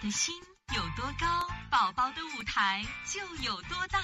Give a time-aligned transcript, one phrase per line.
[0.00, 0.34] 的心
[0.74, 1.26] 有多高，
[1.70, 4.00] 宝宝的舞台就有多大。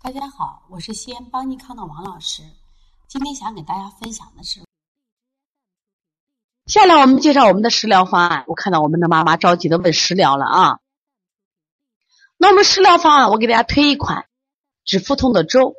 [0.00, 2.44] 大家好，我是西安邦尼康的王老师。
[3.08, 4.60] 今天想给大家分享的是，
[6.66, 8.44] 下来我们介绍我们的食疗方案。
[8.46, 10.78] 我看到我们的妈妈着急的问食疗了啊。
[12.36, 14.28] 那我们食疗方案，我给大家推一款
[14.84, 15.74] 止腹痛的粥。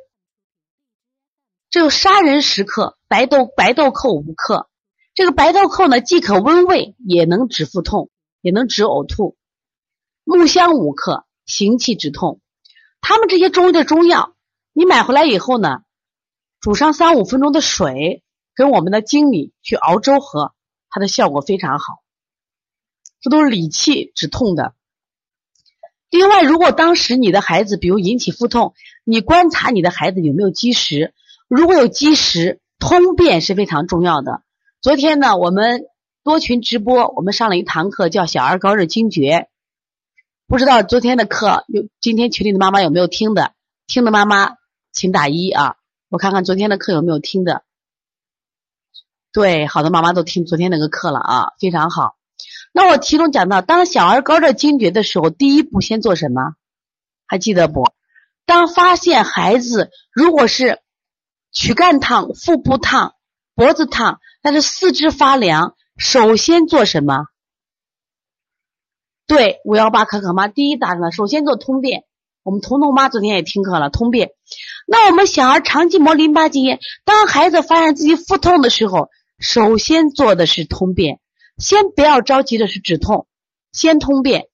[1.70, 4.68] 这有砂仁十克，白豆白豆蔻五克。
[5.14, 9.36] 这个白豆蔻呢，既可温胃，也能止腹痛，也能止呕吐。
[10.24, 12.40] 木香五克，行气止痛。
[13.00, 14.34] 他们这些中医的中药，
[14.72, 15.82] 你买回来以后呢，
[16.60, 18.22] 煮上三五分钟的水，
[18.54, 20.54] 跟我们的粳米去熬粥喝，
[20.88, 22.02] 它的效果非常好。
[23.20, 24.74] 这都是理气止痛的。
[26.08, 28.74] 另外，如果当时你的孩子比如引起腹痛，
[29.04, 31.12] 你观察你的孩子有没有积食，
[31.48, 34.42] 如果有积食，通便是非常重要的。
[34.82, 35.84] 昨天呢，我们
[36.24, 39.48] 多群直播，我们上了一堂课，叫小儿高热惊厥。
[40.48, 43.54] 不知道昨天的课有今天群里的妈妈有没有听的？
[43.86, 44.56] 听的妈妈
[44.90, 45.76] 请打一啊，
[46.08, 47.62] 我看看昨天的课有没有听的。
[49.30, 52.16] 对，好多妈妈都听昨天那个课了啊，非常好。
[52.72, 56.56] 那我其中讲到，当小儿高热惊厥的时候，第一步先做什么？
[57.28, 57.92] 还记得不？
[58.46, 60.80] 当发现孩子如果是
[61.52, 63.14] 躯干烫、腹部烫、
[63.54, 64.18] 脖子烫。
[64.42, 67.26] 但是四肢发凉，首先做什么？
[69.26, 72.04] 对，五幺八可可妈第一答上了，首先做通便。
[72.42, 74.32] 我们彤彤妈昨天也听课了，通便。
[74.86, 81.20] 那我们小儿肠系膜淋巴结炎，当孩子发现自己腹痛的时候，首先做的是通便。
[81.56, 83.28] 先不要着急的是止痛，
[83.70, 84.48] 先通便。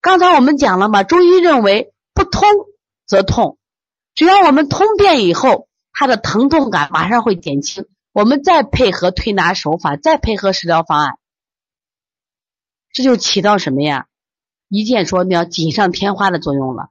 [0.00, 2.48] 刚才我们讲了嘛，中医认为不通
[3.06, 3.58] 则痛，
[4.14, 7.86] 只要我们通便以后，他的疼痛感马上会减轻。
[8.12, 11.18] 我们再配合推拿手法，再配合食疗方案，
[12.92, 14.06] 这就起到什么呀？
[14.68, 16.90] 一箭说你要锦上添花的作用了。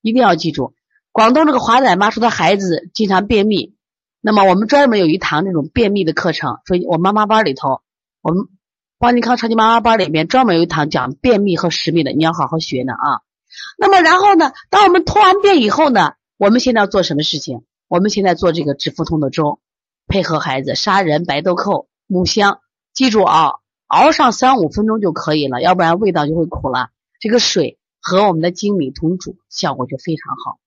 [0.00, 0.74] 一定要记住，
[1.12, 3.76] 广东这个华仔妈说她孩子经常便秘，
[4.20, 7.82] 那么我们专门有一堂这种便秘的课程，所以我妈妈班里头，
[8.20, 8.48] 我们
[8.98, 13.20] 邦尼康超级妈妈班里面专门有一堂讲便秘和食秘的，你要好好学呢啊。
[13.78, 17.64] 那么然后呢，当我们通完便以后呢，我们现在要做什么事情？
[17.86, 19.60] 我们现在做这个止腹痛的粥。
[20.06, 22.60] 配合孩子，砂仁、白豆蔻、木香，
[22.92, 23.54] 记住啊，
[23.86, 26.90] 熬上三五分钟就可以了，要不然味道就会苦了。
[27.20, 30.58] 这个水和我们的粳米同煮，效果就非常好。